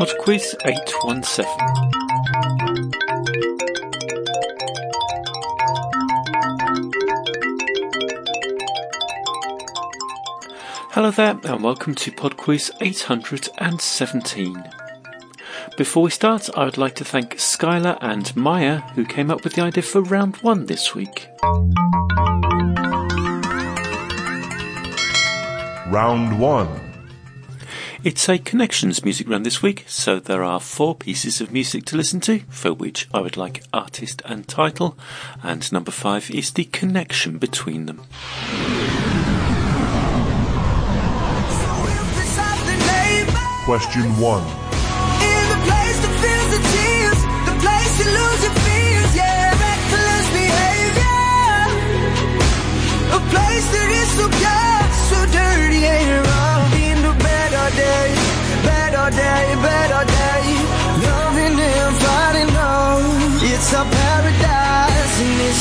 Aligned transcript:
Podquiz 0.00 0.54
817. 0.64 1.44
Hello 10.92 11.10
there, 11.10 11.38
and 11.44 11.62
welcome 11.62 11.94
to 11.96 12.10
Podquiz 12.12 12.70
817. 12.80 14.64
Before 15.76 16.04
we 16.04 16.10
start, 16.10 16.48
I 16.56 16.64
would 16.64 16.78
like 16.78 16.94
to 16.94 17.04
thank 17.04 17.34
Skylar 17.34 17.98
and 18.00 18.34
Maya, 18.34 18.80
who 18.94 19.04
came 19.04 19.30
up 19.30 19.44
with 19.44 19.52
the 19.52 19.60
idea 19.60 19.82
for 19.82 20.00
round 20.00 20.36
one 20.36 20.64
this 20.64 20.94
week. 20.94 21.28
Round 25.90 26.40
1. 26.40 26.89
It's 28.02 28.30
a 28.30 28.38
connections 28.38 29.04
music 29.04 29.28
round 29.28 29.44
this 29.44 29.62
week, 29.62 29.84
so 29.86 30.18
there 30.18 30.42
are 30.42 30.58
four 30.58 30.94
pieces 30.94 31.42
of 31.42 31.52
music 31.52 31.84
to 31.86 31.98
listen 31.98 32.18
to, 32.20 32.38
for 32.48 32.72
which 32.72 33.06
I 33.12 33.20
would 33.20 33.36
like 33.36 33.62
artist 33.74 34.22
and 34.24 34.48
title, 34.48 34.96
and 35.42 35.70
number 35.70 35.90
five 35.90 36.30
is 36.30 36.50
the 36.52 36.64
connection 36.64 37.36
between 37.36 37.84
them. 37.84 38.06
Question 43.66 44.16
1. 44.18 44.69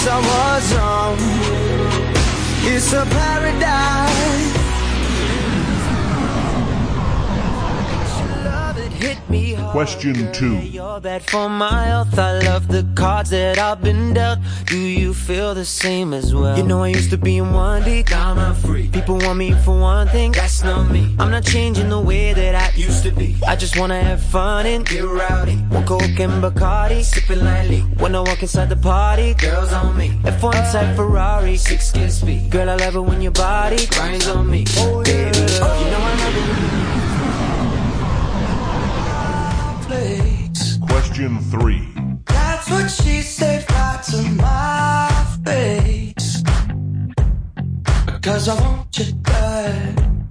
And 0.07 0.25
it's 0.25 0.71
a. 0.73 1.17
It's 2.63 2.93
a 2.93 3.05
paradise. 3.05 4.08
Question 9.79 10.29
2. 10.33 10.57
You're 10.57 10.99
bad 10.99 11.23
for 11.23 11.47
my 11.47 11.85
health. 11.85 12.19
I 12.19 12.39
love 12.39 12.67
the 12.67 12.85
cards 12.95 13.29
that 13.29 13.57
I've 13.57 13.81
been 13.81 14.13
dealt. 14.13 14.39
Do 14.65 14.77
you 14.77 15.13
feel 15.13 15.55
the 15.55 15.63
same 15.63 16.13
as 16.13 16.35
well? 16.35 16.57
You 16.57 16.63
know 16.63 16.83
I 16.83 16.89
used 16.89 17.11
to 17.11 17.17
be 17.17 17.37
in 17.37 17.53
one 17.53 17.83
deep. 17.83 18.11
I'm 18.11 18.37
a 18.37 18.53
free. 18.55 18.89
People 18.89 19.19
want 19.19 19.37
me 19.39 19.53
for 19.63 19.79
one 19.79 20.09
thing. 20.09 20.33
That's 20.33 20.63
not 20.63 20.91
me. 20.91 21.15
I'm 21.17 21.31
not 21.31 21.45
changing 21.45 21.87
the 21.87 22.01
way 22.01 22.33
that 22.33 22.55
I 22.55 22.75
used 22.75 23.03
to 23.03 23.11
be. 23.11 23.37
I 23.47 23.55
just 23.55 23.79
wanna 23.79 24.03
have 24.03 24.21
fun 24.21 24.65
and 24.65 24.85
get 24.85 25.05
rowdy. 25.05 25.55
One 25.71 25.85
coke 25.85 26.19
and 26.19 26.43
Bacardi, 26.43 27.01
sipping 27.01 27.41
lightly. 27.45 27.79
When 28.03 28.15
I 28.15 28.19
walk 28.19 28.41
inside 28.41 28.67
the 28.67 28.75
party, 28.75 29.33
girls 29.35 29.71
on 29.71 29.95
me. 29.95 30.09
F1 30.25 30.73
type 30.73 30.93
Ferrari, 30.97 31.55
six 31.55 31.93
kids 31.93 32.19
speed. 32.19 32.51
Girl, 32.51 32.69
I 32.69 32.75
love 32.75 32.97
it 32.97 32.99
when 32.99 33.21
your 33.21 33.31
body 33.31 33.87
grinds 33.87 34.27
on 34.27 34.49
me. 34.51 34.65
Oh, 34.75 35.01
baby, 35.05 35.39
oh. 35.39 35.79
you 35.79 35.89
know 35.89 36.01
I 36.01 36.15
love 36.19 36.73
it 36.73 36.78
Question 41.19 41.41
3. 41.51 42.21
That's 42.27 42.69
what 42.69 42.89
she 42.89 43.21
said 43.21 43.69
right 43.71 44.01
to 44.03 44.21
my 44.39 45.09
face. 45.43 46.41
Cause 48.21 48.47
I 48.47 48.55
want 48.61 48.97
you 48.97 49.13
bad. 49.15 50.23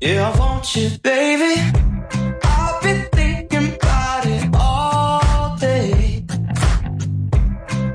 Yeah, 0.00 0.32
I 0.32 0.38
want 0.38 0.74
you, 0.74 0.88
baby. 1.02 1.60
I've 2.44 2.82
been 2.82 3.06
thinking 3.12 3.74
about 3.74 4.24
it 4.24 4.48
all 4.54 5.54
day. 5.58 6.24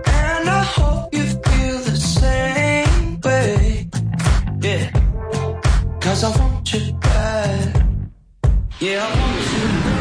And 0.06 0.48
I 0.48 0.64
hope 0.78 1.12
you 1.16 1.24
feel 1.24 1.80
the 1.80 1.98
same 1.98 3.20
way. 3.22 3.90
Yeah. 4.62 4.92
Cause 6.00 6.24
I 6.24 6.38
want 6.38 6.72
you 6.72 6.94
bad. 6.94 7.84
Yeah, 8.80 9.08
I 9.08 9.20
want 9.20 9.96
you. 9.96 10.01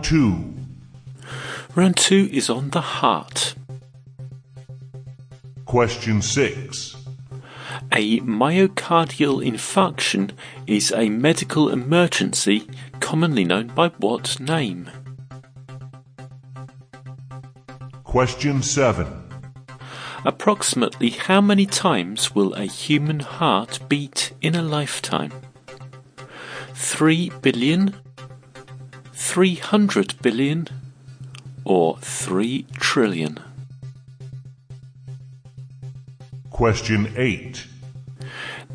Round 0.00 0.08
2. 0.08 0.54
Round 1.74 1.96
two 1.98 2.30
is 2.32 2.48
on 2.48 2.70
the 2.70 2.80
heart. 2.80 3.54
Question 5.66 6.22
6. 6.22 6.96
A 7.92 8.20
myocardial 8.20 9.46
infarction 9.46 10.30
is 10.66 10.90
a 10.92 11.10
medical 11.10 11.68
emergency 11.68 12.66
commonly 13.00 13.44
known 13.44 13.66
by 13.66 13.88
what 13.98 14.40
name? 14.40 14.90
Question 18.02 18.62
7. 18.62 19.06
Approximately 20.24 21.10
how 21.10 21.42
many 21.42 21.66
times 21.66 22.34
will 22.34 22.54
a 22.54 22.64
human 22.64 23.20
heart 23.20 23.80
beat 23.86 24.32
in 24.40 24.54
a 24.54 24.62
lifetime? 24.62 25.32
3 26.72 27.30
billion, 27.42 27.94
300 29.20 30.20
billion, 30.22 30.66
or 31.64 31.98
3 31.98 32.66
trillion? 32.80 33.38
Question 36.50 37.12
8. 37.16 37.66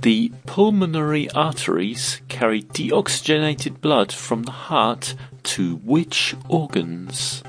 The 0.01 0.31
pulmonary 0.45 1.29
arteries 1.31 2.21
carry 2.29 2.61
deoxygenated 2.61 3.81
blood 3.81 4.13
from 4.13 4.43
the 4.43 4.51
heart 4.51 5.15
to 5.43 5.75
which 5.77 6.35
organs? 6.47 7.43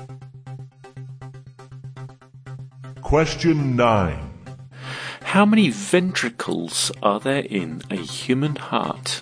Question 3.01 3.77
9. 3.77 4.33
How 5.21 5.45
many 5.45 5.69
ventricles 5.69 6.91
are 7.01 7.21
there 7.21 7.45
in 7.47 7.83
a 7.89 7.95
human 7.95 8.57
heart? 8.57 9.21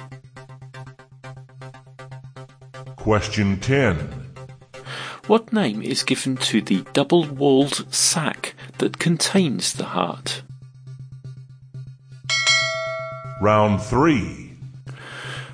Question 3.05 3.59
10. 3.59 3.97
What 5.27 5.53
name 5.53 5.83
is 5.83 6.01
given 6.01 6.38
to 6.38 6.59
the 6.59 6.81
double 6.93 7.23
walled 7.23 7.85
sac 7.93 8.55
that 8.79 8.97
contains 8.97 9.73
the 9.73 9.85
heart? 9.85 10.41
Round 13.39 13.79
3. 13.79 14.53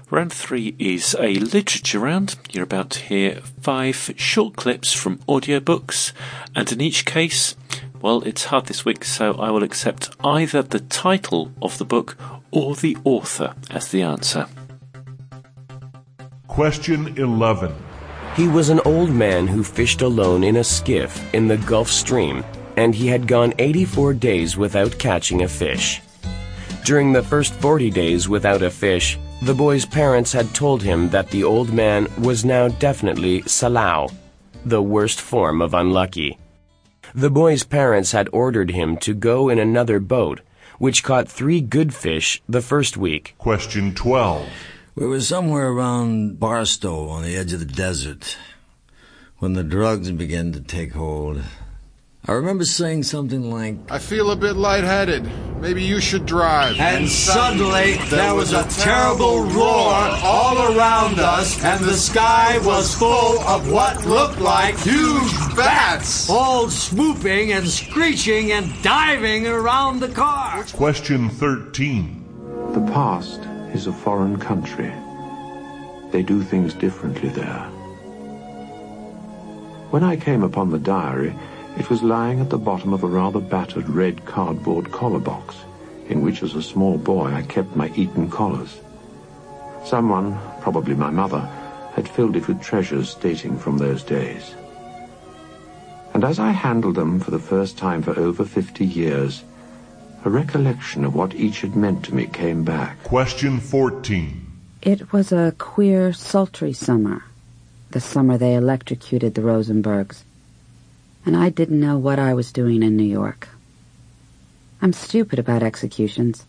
Round 0.09 0.31
three 0.31 0.75
is 0.79 1.13
a 1.19 1.35
literature 1.35 2.00
round. 2.00 2.38
You're 2.53 2.63
about 2.63 2.91
to 2.91 3.01
hear 3.01 3.41
five 3.59 4.13
short 4.16 4.56
clips 4.56 4.94
from 4.94 5.18
audiobooks, 5.28 6.13
and 6.56 6.72
in 6.72 6.79
each 6.79 7.04
case, 7.04 7.57
well, 8.01 8.21
it's 8.21 8.45
hard 8.45 8.68
this 8.68 8.86
week, 8.86 9.04
so 9.04 9.33
I 9.33 9.51
will 9.51 9.63
accept 9.63 10.09
either 10.24 10.62
the 10.62 10.80
title 10.80 11.51
of 11.62 11.80
the 11.80 11.86
book 11.86 12.18
or 12.51 12.75
the 12.75 12.95
author 13.04 13.56
as 13.69 13.89
the 13.89 14.04
answer. 14.04 14.47
Question 16.51 17.18
11. 17.18 17.74
He 18.36 18.50
was 18.50 18.68
an 18.68 18.81
old 18.83 19.09
man 19.09 19.48
who 19.48 19.63
fished 19.63 20.01
alone 20.01 20.44
in 20.44 20.57
a 20.57 20.63
skiff 20.65 21.33
in 21.33 21.48
the 21.48 21.56
Gulf 21.56 21.89
Stream, 21.89 22.44
and 22.75 22.94
he 22.94 23.07
had 23.07 23.25
gone 23.25 23.53
84 23.57 24.15
days 24.15 24.57
without 24.57 25.00
catching 25.00 25.44
a 25.44 25.48
fish. 25.48 26.01
During 26.83 27.13
the 27.13 27.24
first 27.24 27.53
40 27.53 27.89
days 27.92 28.27
without 28.27 28.63
a 28.63 28.69
fish, 28.69 29.18
the 29.42 29.53
boy's 29.53 29.86
parents 29.86 30.33
had 30.33 30.53
told 30.53 30.83
him 30.83 31.09
that 31.12 31.30
the 31.30 31.45
old 31.45 31.71
man 31.71 32.09
was 32.21 32.44
now 32.44 32.68
definitely 32.68 33.44
salao, 33.44 34.13
the 34.65 34.83
worst 34.83 35.21
form 35.21 35.62
of 35.62 35.74
unlucky. 35.74 36.38
The 37.15 37.31
boy's 37.31 37.63
parents 37.63 38.12
had 38.12 38.27
ordered 38.33 38.71
him 38.71 38.97
to 38.97 39.13
go 39.13 39.47
in 39.47 39.57
another 39.57 40.01
boat, 40.01 40.42
which 40.80 41.01
caught 41.01 41.30
three 41.30 41.62
good 41.62 41.94
fish 41.94 42.42
the 42.50 42.62
first 42.62 42.97
week. 42.97 43.36
Question 43.38 43.95
12. 43.95 44.50
We 44.94 45.08
were 45.08 45.22
somewhere 45.22 45.70
around 45.70 46.38
Barstow 46.38 47.08
on 47.08 47.24
the 47.24 47.38
edge 47.38 47.54
of 47.54 47.60
the 47.60 47.66
desert 47.66 48.38
when 49.38 49.54
the 49.54 49.64
drugs 49.64 50.12
began 50.12 50.52
to 50.52 50.60
take 50.60 50.92
hold. 50.92 51.42
I 52.28 52.34
remember 52.34 52.66
saying 52.66 53.04
something 53.04 53.50
like, 53.50 53.78
I 53.90 54.00
feel 54.00 54.32
a 54.32 54.36
bit 54.36 54.58
lightheaded. 54.58 55.32
Maybe 55.62 55.82
you 55.82 56.02
should 56.02 56.26
drive. 56.26 56.78
And 56.78 57.08
suddenly 57.08 57.94
there 58.10 58.36
was 58.36 58.52
a 58.52 58.64
terrible 58.66 59.44
roar 59.44 59.94
all 60.24 60.78
around 60.78 61.20
us, 61.20 61.64
and 61.64 61.84
the 61.86 61.94
sky 61.94 62.60
was 62.60 62.94
full 62.94 63.40
of 63.40 63.72
what 63.72 64.06
looked 64.06 64.42
like 64.42 64.78
Huge 64.80 65.56
bats! 65.56 66.30
all 66.30 66.70
swooping 66.70 67.54
and 67.54 67.66
screeching 67.66 68.52
and 68.52 68.70
diving 68.84 69.48
around 69.48 70.02
the 70.02 70.10
car. 70.10 70.64
Question 70.74 71.30
13. 71.30 72.74
The 72.74 72.82
past 72.92 73.40
is 73.73 73.88
a 73.88 73.94
foreign 73.94 74.38
country. 74.38 74.94
They 76.12 76.23
do 76.23 76.44
things 76.44 76.73
differently 76.73 77.29
there. 77.29 77.69
When 79.91 80.03
I 80.03 80.15
came 80.15 80.44
upon 80.44 80.69
the 80.69 80.79
diary, 80.79 81.35
it 81.77 81.89
was 81.89 82.03
lying 82.03 82.39
at 82.39 82.50
the 82.50 82.57
bottom 82.57 82.94
of 82.94 83.03
a 83.03 83.07
rather 83.07 83.39
battered 83.39 83.89
red 83.89 84.25
cardboard 84.25 84.91
collar 84.91 85.19
box, 85.19 85.56
in 86.09 86.21
which 86.21 86.44
as 86.44 86.56
a 86.56 86.62
small 86.62 86.97
boy 86.97 87.31
I 87.31 87.44
kept 87.44 87.75
my 87.75 87.89
Eton 87.95 88.29
collars. 88.29 88.79
Someone, 89.85 90.38
probably 90.62 90.95
my 90.95 91.09
mother, 91.09 91.39
had 91.94 92.07
filled 92.07 92.35
it 92.35 92.47
with 92.47 92.62
treasures 92.62 93.15
dating 93.15 93.57
from 93.57 93.77
those 93.77 94.03
days. 94.03 94.56
And 96.13 96.23
as 96.23 96.39
I 96.39 96.51
handled 96.51 96.95
them 96.95 97.19
for 97.19 97.31
the 97.31 97.39
first 97.39 97.77
time 97.77 98.01
for 98.01 98.18
over 98.19 98.44
fifty 98.44 98.85
years, 98.85 99.44
a 100.23 100.29
recollection 100.29 101.03
of 101.03 101.15
what 101.15 101.33
each 101.35 101.62
had 101.62 101.75
meant 101.75 102.06
to 102.06 102.15
me 102.15 102.27
came 102.27 102.63
back. 102.63 103.03
Question 103.03 103.59
14. 103.59 104.45
It 104.81 105.12
was 105.12 105.31
a 105.31 105.53
queer, 105.57 106.13
sultry 106.13 106.73
summer. 106.73 107.23
The 107.91 108.00
summer 108.00 108.38
they 108.38 108.56
electrocuted 108.56 109.33
the 109.33 109.41
Rosenbergs. 109.41 110.23
And 111.25 111.35
I 111.35 111.50
didn't 111.50 111.79
know 111.79 111.97
what 111.97 112.19
I 112.19 112.33
was 112.33 112.51
doing 112.51 112.83
in 112.83 112.97
New 112.97 113.03
York. 113.03 113.50
I'm 114.81 114.94
stupid 114.94 115.38
about 115.38 115.62
executions. 115.62 116.45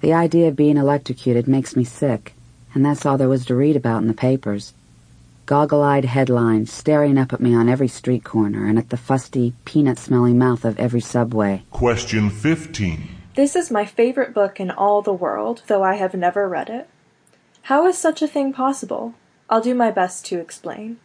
The 0.00 0.12
idea 0.12 0.48
of 0.48 0.56
being 0.56 0.76
electrocuted 0.76 1.46
makes 1.46 1.76
me 1.76 1.84
sick, 1.84 2.34
and 2.74 2.84
that's 2.84 3.06
all 3.06 3.16
there 3.16 3.28
was 3.28 3.46
to 3.46 3.54
read 3.54 3.76
about 3.76 4.02
in 4.02 4.08
the 4.08 4.14
papers. 4.14 4.74
Goggle-eyed 5.46 6.04
headlines 6.04 6.72
staring 6.72 7.18
up 7.18 7.32
at 7.32 7.40
me 7.40 7.52
on 7.52 7.68
every 7.68 7.88
street 7.88 8.22
corner 8.22 8.66
and 8.68 8.78
at 8.78 8.90
the 8.90 8.96
fusty, 8.96 9.54
peanut-smelling 9.64 10.38
mouth 10.38 10.64
of 10.64 10.78
every 10.78 11.00
subway. 11.00 11.64
Question 11.72 12.30
15. 12.30 13.08
This 13.34 13.56
is 13.56 13.70
my 13.70 13.84
favorite 13.84 14.32
book 14.34 14.60
in 14.60 14.70
all 14.70 15.02
the 15.02 15.12
world, 15.12 15.62
though 15.66 15.82
I 15.82 15.94
have 15.94 16.14
never 16.14 16.48
read 16.48 16.70
it. 16.70 16.88
How 17.62 17.86
is 17.88 17.98
such 17.98 18.22
a 18.22 18.28
thing 18.28 18.52
possible? 18.52 19.14
I'll 19.50 19.60
do 19.60 19.74
my 19.74 19.90
best 19.90 20.24
to 20.26 20.38
explain. 20.38 20.98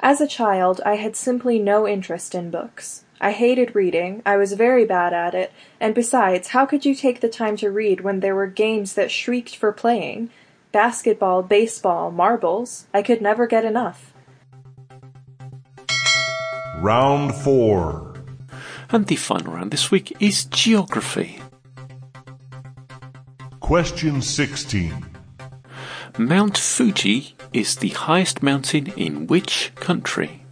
As 0.00 0.20
a 0.20 0.26
child, 0.26 0.82
I 0.84 0.96
had 0.96 1.16
simply 1.16 1.58
no 1.58 1.88
interest 1.88 2.34
in 2.34 2.50
books. 2.50 3.04
I 3.22 3.32
hated 3.32 3.74
reading, 3.74 4.20
I 4.26 4.36
was 4.36 4.52
very 4.52 4.84
bad 4.84 5.14
at 5.14 5.34
it, 5.34 5.52
and 5.80 5.94
besides, 5.94 6.48
how 6.48 6.66
could 6.66 6.84
you 6.84 6.94
take 6.94 7.20
the 7.20 7.28
time 7.28 7.56
to 7.58 7.70
read 7.70 8.00
when 8.00 8.20
there 8.20 8.34
were 8.34 8.48
games 8.48 8.94
that 8.94 9.12
shrieked 9.12 9.56
for 9.56 9.72
playing? 9.72 10.28
Basketball, 10.72 11.42
baseball, 11.42 12.10
marbles. 12.10 12.86
I 12.94 13.02
could 13.02 13.20
never 13.20 13.46
get 13.46 13.64
enough. 13.64 14.14
Round 16.78 17.34
4. 17.34 18.14
And 18.90 19.06
the 19.06 19.16
final 19.16 19.52
round 19.52 19.70
this 19.70 19.90
week 19.90 20.16
is 20.18 20.46
geography. 20.46 21.40
Question 23.60 24.22
16. 24.22 25.06
Mount 26.18 26.58
Fuji 26.58 27.36
is 27.52 27.76
the 27.76 27.90
highest 27.90 28.42
mountain 28.42 28.86
in 28.96 29.26
which 29.26 29.72
country? 29.76 30.42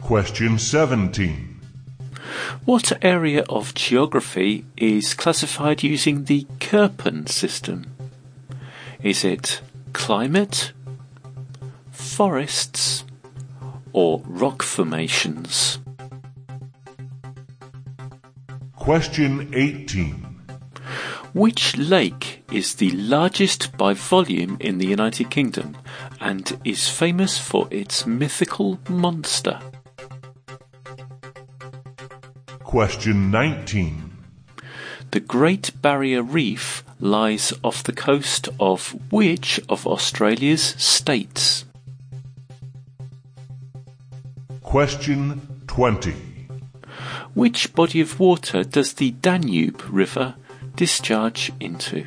Question 0.00 0.58
17. 0.58 1.49
What 2.70 3.04
area 3.04 3.42
of 3.48 3.74
geography 3.74 4.64
is 4.76 5.12
classified 5.12 5.82
using 5.82 6.26
the 6.26 6.46
Köppen 6.60 7.28
system? 7.28 7.96
Is 9.02 9.24
it 9.24 9.60
climate, 9.92 10.70
forests, 11.90 13.02
or 13.92 14.22
rock 14.24 14.62
formations? 14.62 15.80
Question 18.76 19.50
18. 19.52 20.12
Which 21.32 21.76
lake 21.76 22.44
is 22.52 22.76
the 22.76 22.92
largest 22.92 23.76
by 23.76 23.94
volume 23.94 24.56
in 24.60 24.78
the 24.78 24.86
United 24.86 25.28
Kingdom 25.28 25.76
and 26.20 26.56
is 26.64 26.88
famous 26.88 27.36
for 27.36 27.66
its 27.72 28.06
mythical 28.06 28.78
monster? 28.88 29.58
Question 32.70 33.32
19. 33.32 34.12
The 35.10 35.18
Great 35.18 35.72
Barrier 35.82 36.22
Reef 36.22 36.84
lies 37.00 37.52
off 37.64 37.82
the 37.82 37.90
coast 37.90 38.48
of 38.60 38.96
which 39.10 39.58
of 39.68 39.88
Australia's 39.88 40.62
states? 40.62 41.64
Question 44.62 45.64
20. 45.66 46.14
Which 47.34 47.74
body 47.74 48.00
of 48.00 48.20
water 48.20 48.62
does 48.62 48.92
the 48.92 49.10
Danube 49.10 49.82
River 49.90 50.36
discharge 50.76 51.50
into? 51.58 52.06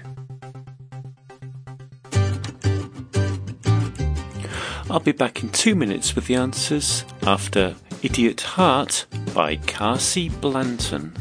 I'll 4.89 5.01
be 5.01 5.11
back 5.11 5.43
in 5.43 5.49
two 5.49 5.75
minutes 5.75 6.15
with 6.15 6.27
the 6.27 6.35
answers 6.35 7.03
after 7.23 7.75
Idiot 8.01 8.39
Heart 8.39 9.07
by 9.33 9.55
Carsey 9.55 10.29
Blanton. 10.41 11.11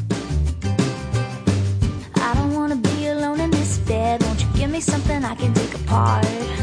I 2.15 2.33
don't 2.35 2.53
wanna 2.53 2.75
be 2.75 3.07
alone 3.07 3.39
in 3.39 3.49
this 3.49 3.79
bed. 3.79 4.21
Won't 4.23 4.41
you 4.41 4.47
give 4.55 4.69
me 4.69 4.81
something 4.81 5.23
I 5.25 5.33
can 5.33 5.53
take 5.53 5.73
apart? 5.73 6.62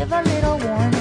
Give 0.00 0.12
a 0.12 0.22
little 0.22 0.56
warning 0.56 0.99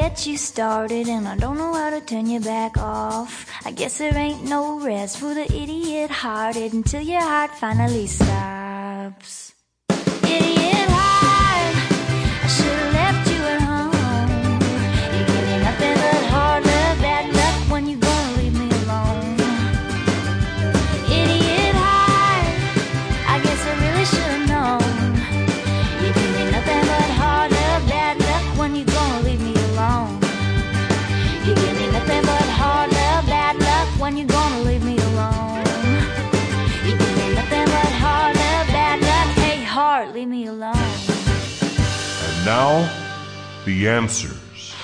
get 0.00 0.26
you 0.26 0.38
started, 0.38 1.08
and 1.08 1.28
I 1.28 1.36
don't 1.36 1.58
know 1.58 1.74
how 1.74 1.90
to 1.90 2.00
turn 2.00 2.26
you 2.26 2.40
back 2.40 2.78
off. 2.78 3.46
I 3.66 3.70
guess 3.70 3.98
there 3.98 4.16
ain't 4.16 4.42
no 4.44 4.80
rest 4.80 5.18
for 5.18 5.34
the 5.34 5.44
idiot 5.44 6.10
hearted 6.10 6.72
until 6.72 7.02
your 7.02 7.20
heart 7.20 7.50
finally 7.54 8.06
stops. 8.06 8.59
Heart, 40.00 40.14
leave 40.14 40.28
me 40.28 40.46
alone. 40.46 40.76
And 40.76 42.44
now, 42.44 42.72
the 43.64 43.88
answers. 43.88 44.74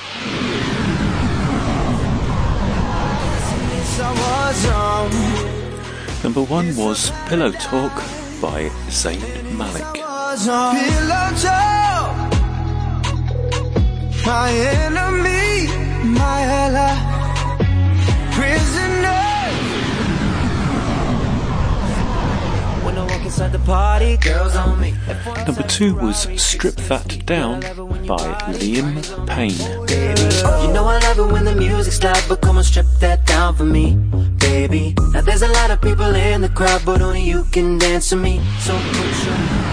Number 6.23 6.43
one 6.43 6.77
was 6.77 7.13
Pillow 7.29 7.53
Talk 7.53 7.95
by 8.43 8.69
Zayn 8.89 9.21
Malik. 9.57 9.95
Pillow 9.95 11.29
talk, 11.41 12.17
my 14.27 14.51
enemy, 14.51 15.69
my 16.05 16.41
ally, 16.43 17.06
Number 25.47 25.63
two 25.69 25.95
was 25.97 26.27
Strip 26.41 26.75
That 26.89 27.27
Down 27.27 27.61
by 28.07 28.17
Liam 28.57 29.27
Payne. 29.27 29.53
You 30.63 30.73
know 30.73 30.85
I 30.87 30.99
love 31.01 31.19
it 31.19 31.33
when 31.33 31.45
the 31.45 31.55
music's 31.55 32.03
loud, 32.03 32.25
but 32.29 32.41
come 32.41 32.57
on, 32.57 32.65
strip 32.65 32.87
that 33.01 33.27
down 33.27 33.55
for 33.55 33.65
me, 33.65 33.95
baby. 34.39 34.95
Now 35.13 35.21
there's 35.21 35.43
a 35.43 35.49
lot 35.49 35.71
of 35.71 35.81
people 35.83 36.15
in 36.15 36.41
the 36.41 36.49
crowd, 36.49 36.83
but 36.87 37.03
only 37.03 37.23
you 37.23 37.45
can 37.53 37.79
dance 37.79 38.09
to 38.11 38.17
me. 38.17 38.41
So 38.61 38.73
your. 38.75 39.67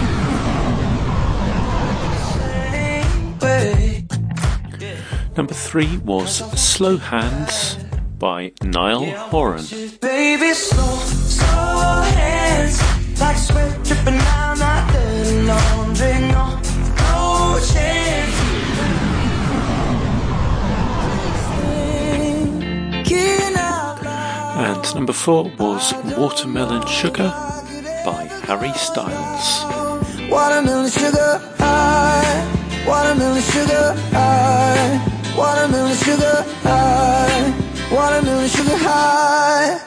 Number 5.36 5.54
three 5.54 5.96
was 6.04 6.36
Slow 6.60 6.96
Hands 6.96 7.76
by 8.18 8.52
Niall 8.62 9.06
Horan. 9.30 9.64
Baby, 10.00 10.54
slow, 10.54 10.96
slow 10.96 12.02
hands, 12.14 12.78
like 13.20 13.36
sweat 13.36 13.84
dripping 13.84 14.18
down 14.18 14.58
that 14.58 14.92
dirty 14.92 15.42
laundry. 15.42 16.14
No, 16.32 16.44
no 16.98 17.58
chance. 17.72 18.34
And 24.56 24.94
number 24.94 25.12
four 25.12 25.50
was 25.58 25.92
Watermelon 26.16 26.86
Sugar 26.86 27.28
by 28.04 28.28
Harry 28.46 28.72
Styles. 28.74 29.64
Watermelon 30.30 30.88
sugar 30.90 31.40
high, 31.58 32.84
watermelon 32.86 33.42
sugar 33.42 33.94
high, 34.12 35.34
watermelon 35.36 35.96
sugar 35.96 36.44
high, 36.62 37.52
watermelon 37.90 38.48
sugar 38.48 38.76
high, 38.76 39.80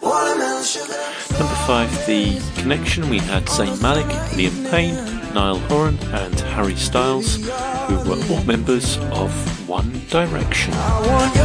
watermelon 0.00 0.64
sugar. 0.64 1.31
Five, 1.66 2.06
The 2.06 2.40
Connection. 2.60 3.08
We 3.08 3.18
had 3.18 3.44
Zayn 3.44 3.80
Malik, 3.80 4.06
Liam 4.34 4.68
Payne, 4.70 4.96
Niall 5.32 5.60
Horan, 5.60 5.96
and 6.12 6.40
Harry 6.40 6.74
Styles, 6.74 7.36
who 7.36 7.96
were 8.08 8.18
all 8.30 8.42
members 8.44 8.98
of 9.12 9.30
One 9.68 9.92
Direction. 10.08 10.74
I 10.74 11.06
want 11.06 11.36
your 11.36 11.44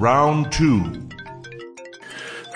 Round 0.00 0.50
2. 0.50 1.08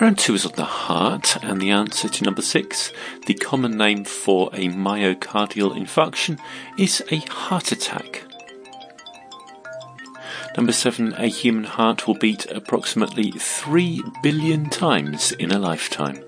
Round 0.01 0.17
two 0.17 0.33
is 0.33 0.45
on 0.45 0.53
the 0.55 0.63
heart, 0.63 1.37
and 1.43 1.61
the 1.61 1.69
answer 1.71 2.09
to 2.09 2.23
number 2.23 2.41
six, 2.41 2.91
the 3.25 3.33
common 3.35 3.77
name 3.77 4.05
for 4.05 4.49
a 4.53 4.69
myocardial 4.69 5.77
infarction, 5.77 6.39
is 6.77 7.03
a 7.11 7.17
heart 7.17 7.71
attack. 7.71 8.23
Number 10.59 10.73
seven, 10.73 11.13
a 11.13 11.27
human 11.27 11.63
heart 11.63 12.05
will 12.05 12.15
beat 12.15 12.45
approximately 12.51 13.31
3 13.31 14.03
billion 14.21 14.69
times 14.69 15.31
in 15.31 15.53
a 15.53 15.57
lifetime. 15.57 16.21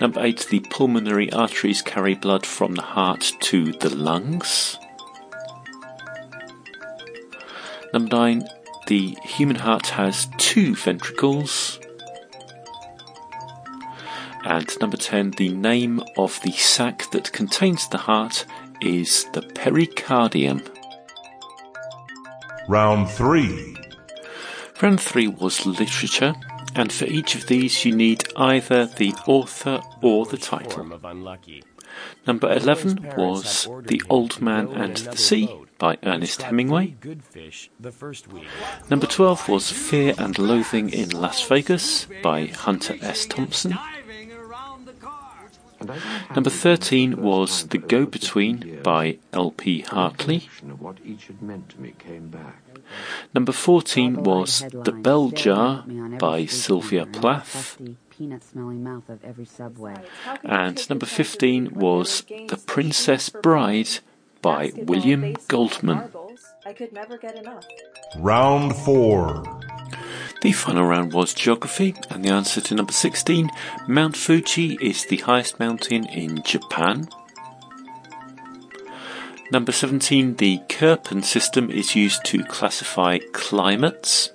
Number 0.00 0.24
eight, 0.24 0.46
the 0.50 0.60
pulmonary 0.70 1.32
arteries 1.32 1.82
carry 1.82 2.14
blood 2.14 2.46
from 2.46 2.76
the 2.76 2.82
heart 2.82 3.32
to 3.40 3.72
the 3.72 3.92
lungs. 3.92 4.78
Number 7.92 8.16
nine, 8.16 8.48
the 8.86 9.16
human 9.24 9.56
heart 9.56 9.88
has 9.88 10.28
two 10.38 10.76
ventricles. 10.76 11.80
And 14.44 14.80
number 14.80 14.96
10, 14.96 15.32
the 15.32 15.48
name 15.48 16.04
of 16.16 16.40
the 16.42 16.52
sac 16.52 17.10
that 17.10 17.32
contains 17.32 17.88
the 17.88 17.98
heart 17.98 18.46
is 18.80 19.26
the 19.32 19.42
pericardium. 19.42 20.62
Round 22.68 23.08
3. 23.08 23.76
Round 24.82 25.00
3 25.00 25.28
was 25.28 25.64
literature, 25.64 26.34
and 26.74 26.92
for 26.92 27.06
each 27.06 27.34
of 27.34 27.46
these 27.46 27.86
you 27.86 27.96
need 27.96 28.28
either 28.36 28.84
the 28.84 29.14
author 29.26 29.80
or 30.02 30.26
the 30.26 30.36
title. 30.36 30.72
Form 30.72 30.92
of 30.92 31.06
unlucky. 31.06 31.64
Number 32.26 32.52
11 32.52 33.14
was 33.16 33.66
The 33.86 34.02
Old 34.10 34.42
Man 34.42 34.68
and 34.68 34.98
the 34.98 35.16
Sea 35.16 35.48
by 35.78 35.96
Ernest 36.02 36.42
Hemingway. 36.42 36.88
Good 37.00 37.24
fish 37.24 37.70
the 37.80 37.90
first 37.90 38.30
week. 38.30 38.44
Number 38.90 39.06
12 39.06 39.48
was 39.48 39.72
Fear 39.72 40.14
and 40.18 40.38
Loathing 40.38 40.90
in 40.90 41.08
Las 41.08 41.42
Vegas 41.48 42.06
by 42.22 42.46
Hunter 42.48 42.96
S. 43.00 43.24
Thompson. 43.24 43.78
Number 46.34 46.50
13 46.50 47.22
was 47.22 47.66
The 47.68 47.78
Go 47.78 48.04
Between 48.04 48.80
by 48.82 49.18
L.P. 49.32 49.82
Hartley. 49.82 50.48
of 50.70 50.80
what 50.80 50.96
each 51.04 51.26
had 51.28 51.40
meant 51.40 51.68
to 51.70 51.80
me 51.80 51.94
came 51.98 52.28
back. 52.28 52.62
Number 53.34 53.52
14 53.52 54.22
was 54.22 54.64
The 54.70 54.92
Bell 54.92 55.30
Jar 55.30 55.76
haunt 55.76 55.88
me 55.88 56.00
on 56.00 56.06
every 56.06 56.18
by 56.18 56.46
Sylvia 56.46 57.06
Plath. 57.06 57.52
crusty, 57.52 57.96
peanut-smelling 58.10 58.82
mouth 58.82 59.08
of 59.08 59.24
every 59.24 59.44
subway. 59.44 59.94
And 60.42 60.88
number 60.90 61.06
15 61.06 61.74
was 61.74 62.22
The 62.26 62.60
Princess 62.66 63.28
Bride 63.28 64.00
by 64.42 64.72
William 64.76 65.34
Goldman. 65.48 66.10
I 66.66 66.72
could 66.72 66.92
never 66.92 67.16
get 67.18 67.36
enough. 67.36 67.66
Round 68.18 68.74
4. 68.74 69.57
The 70.40 70.52
final 70.52 70.84
round 70.84 71.12
was 71.12 71.34
geography, 71.34 71.96
and 72.10 72.24
the 72.24 72.30
answer 72.30 72.60
to 72.60 72.74
number 72.74 72.92
16 72.92 73.50
Mount 73.88 74.16
Fuji 74.16 74.78
is 74.80 75.04
the 75.04 75.16
highest 75.16 75.58
mountain 75.58 76.06
in 76.06 76.42
Japan. 76.42 77.08
Number 79.50 79.72
17 79.72 80.36
The 80.36 80.58
Köppen 80.68 81.24
system 81.24 81.70
is 81.70 81.96
used 81.96 82.24
to 82.26 82.44
classify 82.44 83.18
climates. 83.32 84.30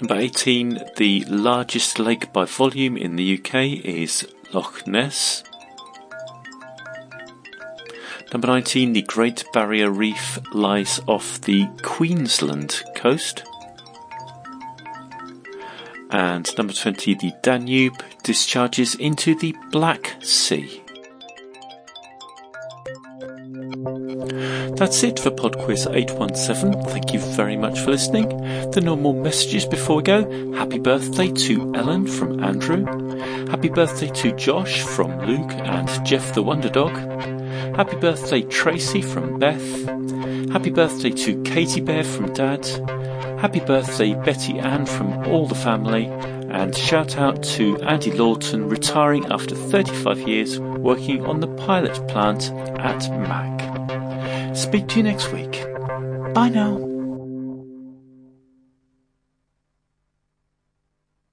Number 0.00 0.16
18 0.16 0.80
The 0.96 1.24
largest 1.28 1.98
lake 1.98 2.32
by 2.32 2.46
volume 2.46 2.96
in 2.96 3.16
the 3.16 3.38
UK 3.38 3.84
is 3.84 4.26
Loch 4.52 4.86
Ness. 4.86 5.44
Number 8.32 8.48
19 8.48 8.92
The 8.92 9.02
Great 9.02 9.44
Barrier 9.52 9.90
Reef 9.90 10.38
lies 10.52 11.00
off 11.06 11.40
the 11.40 11.66
Queensland 11.82 12.82
coast. 12.94 13.44
And 16.10 16.48
number 16.56 16.72
20 16.72 17.14
The 17.14 17.32
Danube 17.42 18.02
discharges 18.22 18.94
into 18.94 19.34
the 19.38 19.54
Black 19.70 20.16
Sea. 20.22 20.84
That's 24.76 25.04
it 25.04 25.20
for 25.20 25.30
Pod 25.30 25.56
Quiz 25.58 25.86
817. 25.86 26.82
Thank 26.90 27.12
you 27.12 27.20
very 27.20 27.56
much 27.56 27.78
for 27.78 27.92
listening. 27.92 28.28
The 28.72 28.80
normal 28.80 29.12
messages 29.12 29.64
before 29.64 29.96
we 29.96 30.02
go. 30.02 30.52
Happy 30.54 30.78
birthday 30.78 31.30
to 31.30 31.72
Ellen 31.74 32.06
from 32.06 32.42
Andrew. 32.42 32.84
Happy 33.48 33.68
birthday 33.68 34.08
to 34.08 34.32
Josh 34.32 34.82
from 34.82 35.16
Luke 35.20 35.52
and 35.52 35.88
Jeff 36.04 36.34
the 36.34 36.42
Wonder 36.42 36.68
Dog. 36.68 36.92
Happy 37.72 37.96
birthday 37.96 38.42
Tracy 38.42 39.02
from 39.02 39.38
Beth. 39.38 39.88
Happy 40.50 40.70
birthday 40.70 41.10
to 41.10 41.42
Katie 41.42 41.80
Bear 41.80 42.04
from 42.04 42.32
Dad. 42.32 42.64
Happy 43.40 43.60
birthday 43.60 44.14
Betty 44.14 44.58
Ann 44.58 44.86
from 44.86 45.12
all 45.26 45.48
the 45.48 45.54
family. 45.54 46.06
And 46.50 46.76
shout 46.76 47.18
out 47.18 47.42
to 47.42 47.76
Andy 47.82 48.12
Lawton 48.12 48.68
retiring 48.68 49.26
after 49.32 49.56
35 49.56 50.28
years 50.28 50.60
working 50.60 51.26
on 51.26 51.40
the 51.40 51.48
pilot 51.48 51.94
plant 52.06 52.52
at 52.78 53.10
Mac. 53.28 54.56
Speak 54.56 54.86
to 54.88 54.98
you 54.98 55.02
next 55.02 55.32
week. 55.32 55.64
Bye 56.32 56.50
now. 56.50 56.93